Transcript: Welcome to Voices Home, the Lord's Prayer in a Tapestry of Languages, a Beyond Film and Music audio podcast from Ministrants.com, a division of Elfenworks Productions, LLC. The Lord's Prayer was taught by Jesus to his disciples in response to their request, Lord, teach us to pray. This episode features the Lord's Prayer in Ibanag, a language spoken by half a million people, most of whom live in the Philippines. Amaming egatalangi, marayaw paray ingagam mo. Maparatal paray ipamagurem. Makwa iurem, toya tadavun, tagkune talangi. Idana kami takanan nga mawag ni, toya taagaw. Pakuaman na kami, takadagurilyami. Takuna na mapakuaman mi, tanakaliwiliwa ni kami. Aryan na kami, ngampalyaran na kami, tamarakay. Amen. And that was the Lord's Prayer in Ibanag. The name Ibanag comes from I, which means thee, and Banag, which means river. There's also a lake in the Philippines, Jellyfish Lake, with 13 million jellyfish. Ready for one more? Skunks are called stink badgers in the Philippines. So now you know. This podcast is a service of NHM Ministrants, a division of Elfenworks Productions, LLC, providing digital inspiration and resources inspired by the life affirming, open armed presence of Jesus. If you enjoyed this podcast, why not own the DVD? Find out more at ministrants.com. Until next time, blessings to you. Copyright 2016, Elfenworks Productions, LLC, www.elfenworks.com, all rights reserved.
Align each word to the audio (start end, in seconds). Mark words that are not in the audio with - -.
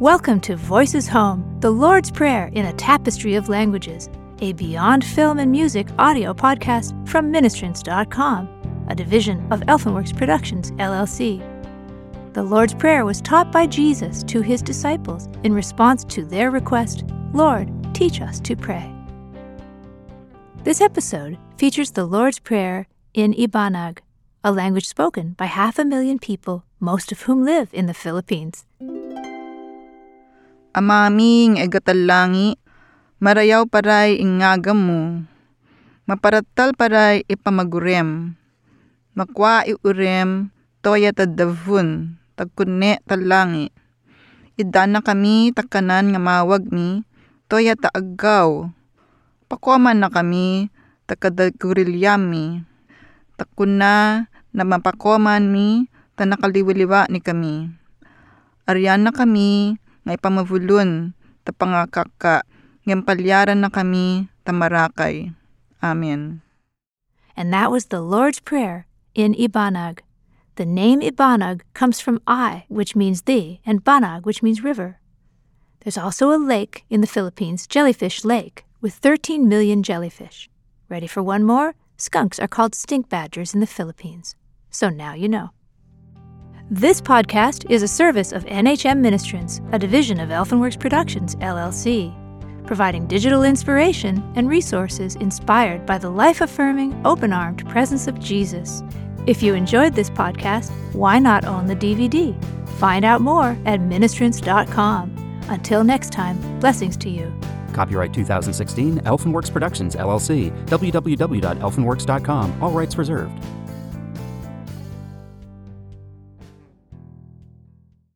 Welcome 0.00 0.40
to 0.40 0.56
Voices 0.56 1.06
Home, 1.08 1.58
the 1.60 1.70
Lord's 1.70 2.10
Prayer 2.10 2.50
in 2.54 2.64
a 2.64 2.72
Tapestry 2.72 3.34
of 3.34 3.48
Languages, 3.48 4.08
a 4.40 4.52
Beyond 4.54 5.04
Film 5.04 5.38
and 5.38 5.52
Music 5.52 5.86
audio 5.98 6.32
podcast 6.34 7.08
from 7.08 7.32
Ministrants.com, 7.32 8.86
a 8.88 8.94
division 8.94 9.46
of 9.52 9.60
Elfenworks 9.60 10.16
Productions, 10.16 10.72
LLC. 10.72 11.40
The 12.32 12.42
Lord's 12.42 12.74
Prayer 12.74 13.04
was 13.04 13.20
taught 13.20 13.52
by 13.52 13.66
Jesus 13.66 14.24
to 14.24 14.40
his 14.40 14.62
disciples 14.62 15.28
in 15.44 15.52
response 15.52 16.04
to 16.04 16.24
their 16.24 16.50
request, 16.50 17.04
Lord, 17.32 17.70
teach 17.94 18.20
us 18.20 18.40
to 18.40 18.56
pray. 18.56 18.92
This 20.64 20.80
episode 20.80 21.38
features 21.58 21.92
the 21.92 22.06
Lord's 22.06 22.40
Prayer 22.40 22.88
in 23.14 23.34
Ibanag, 23.34 23.98
a 24.42 24.50
language 24.50 24.88
spoken 24.88 25.34
by 25.34 25.46
half 25.46 25.78
a 25.78 25.84
million 25.84 26.18
people, 26.18 26.64
most 26.80 27.12
of 27.12 27.22
whom 27.22 27.44
live 27.44 27.68
in 27.72 27.86
the 27.86 27.94
Philippines. 27.94 28.64
Amaming 30.72 31.60
egatalangi, 31.60 32.56
marayaw 33.20 33.68
paray 33.68 34.16
ingagam 34.16 34.80
mo. 34.80 35.02
Maparatal 36.08 36.72
paray 36.72 37.28
ipamagurem. 37.28 38.32
Makwa 39.12 39.68
iurem, 39.68 40.48
toya 40.80 41.12
tadavun, 41.12 42.16
tagkune 42.40 43.04
talangi. 43.04 43.68
Idana 44.56 45.04
kami 45.04 45.52
takanan 45.52 46.16
nga 46.16 46.20
mawag 46.24 46.64
ni, 46.72 47.04
toya 47.52 47.76
taagaw. 47.76 48.72
Pakuaman 49.52 50.00
na 50.00 50.08
kami, 50.08 50.72
takadagurilyami. 51.04 52.64
Takuna 53.36 54.24
na 54.56 54.62
mapakuaman 54.64 55.52
mi, 55.52 55.92
tanakaliwiliwa 56.16 57.12
ni 57.12 57.20
kami. 57.20 57.68
Aryan 58.64 59.04
na 59.04 59.12
kami, 59.12 59.81
ngampalyaran 62.86 63.62
na 63.62 63.70
kami, 63.70 64.28
tamarakay. 64.44 65.34
Amen. 65.82 66.42
And 67.36 67.52
that 67.52 67.70
was 67.70 67.86
the 67.86 68.00
Lord's 68.02 68.40
Prayer 68.40 68.86
in 69.14 69.34
Ibanag. 69.34 70.00
The 70.56 70.66
name 70.66 71.00
Ibanag 71.00 71.62
comes 71.72 72.00
from 72.00 72.20
I, 72.26 72.64
which 72.68 72.94
means 72.94 73.22
thee, 73.22 73.60
and 73.64 73.84
Banag, 73.84 74.26
which 74.26 74.42
means 74.42 74.62
river. 74.62 75.00
There's 75.80 75.98
also 75.98 76.30
a 76.30 76.38
lake 76.38 76.84
in 76.90 77.00
the 77.00 77.10
Philippines, 77.10 77.66
Jellyfish 77.66 78.24
Lake, 78.24 78.64
with 78.80 78.94
13 78.94 79.48
million 79.48 79.82
jellyfish. 79.82 80.50
Ready 80.88 81.06
for 81.06 81.22
one 81.22 81.42
more? 81.42 81.74
Skunks 81.96 82.38
are 82.38 82.48
called 82.48 82.74
stink 82.74 83.08
badgers 83.08 83.54
in 83.54 83.60
the 83.60 83.66
Philippines. 83.66 84.36
So 84.70 84.90
now 84.90 85.14
you 85.14 85.28
know. 85.28 85.50
This 86.72 87.02
podcast 87.02 87.70
is 87.70 87.82
a 87.82 87.86
service 87.86 88.32
of 88.32 88.46
NHM 88.46 88.98
Ministrants, 89.02 89.60
a 89.74 89.78
division 89.78 90.18
of 90.18 90.30
Elfenworks 90.30 90.80
Productions, 90.80 91.36
LLC, 91.36 92.16
providing 92.66 93.06
digital 93.06 93.42
inspiration 93.42 94.24
and 94.36 94.48
resources 94.48 95.16
inspired 95.16 95.84
by 95.84 95.98
the 95.98 96.08
life 96.08 96.40
affirming, 96.40 96.98
open 97.04 97.30
armed 97.30 97.68
presence 97.68 98.06
of 98.06 98.18
Jesus. 98.18 98.82
If 99.26 99.42
you 99.42 99.52
enjoyed 99.52 99.92
this 99.92 100.08
podcast, 100.08 100.70
why 100.94 101.18
not 101.18 101.44
own 101.44 101.66
the 101.66 101.76
DVD? 101.76 102.42
Find 102.78 103.04
out 103.04 103.20
more 103.20 103.50
at 103.66 103.80
ministrants.com. 103.80 105.42
Until 105.50 105.84
next 105.84 106.10
time, 106.10 106.58
blessings 106.58 106.96
to 106.96 107.10
you. 107.10 107.38
Copyright 107.74 108.14
2016, 108.14 109.00
Elfenworks 109.00 109.52
Productions, 109.52 109.94
LLC, 109.94 110.50
www.elfenworks.com, 110.68 112.62
all 112.62 112.70
rights 112.70 112.96
reserved. 112.96 113.44